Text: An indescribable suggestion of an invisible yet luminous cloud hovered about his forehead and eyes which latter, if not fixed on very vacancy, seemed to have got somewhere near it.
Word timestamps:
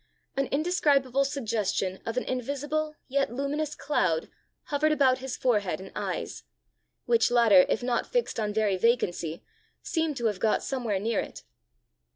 An 0.35 0.47
indescribable 0.47 1.23
suggestion 1.25 2.01
of 2.07 2.17
an 2.17 2.23
invisible 2.23 2.95
yet 3.07 3.31
luminous 3.31 3.75
cloud 3.75 4.31
hovered 4.63 4.91
about 4.91 5.19
his 5.19 5.37
forehead 5.37 5.79
and 5.79 5.91
eyes 5.95 6.41
which 7.05 7.29
latter, 7.29 7.67
if 7.69 7.83
not 7.83 8.07
fixed 8.11 8.39
on 8.39 8.51
very 8.51 8.77
vacancy, 8.77 9.43
seemed 9.83 10.17
to 10.17 10.25
have 10.25 10.39
got 10.39 10.63
somewhere 10.63 10.97
near 10.99 11.19
it. 11.19 11.43